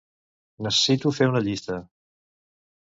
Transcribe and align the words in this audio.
Necessito 0.67 1.13
fer 1.19 1.29
una 1.35 1.45
llista. 1.51 1.81